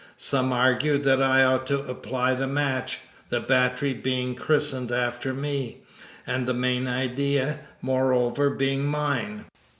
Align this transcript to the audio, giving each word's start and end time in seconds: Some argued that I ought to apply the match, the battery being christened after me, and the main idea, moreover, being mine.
Some 0.17 0.51
argued 0.51 1.03
that 1.03 1.21
I 1.21 1.43
ought 1.43 1.67
to 1.67 1.83
apply 1.85 2.33
the 2.33 2.47
match, 2.47 3.01
the 3.29 3.39
battery 3.39 3.93
being 3.93 4.33
christened 4.33 4.91
after 4.91 5.31
me, 5.31 5.83
and 6.25 6.47
the 6.47 6.55
main 6.55 6.87
idea, 6.87 7.59
moreover, 7.83 8.49
being 8.49 8.87
mine. 8.87 9.45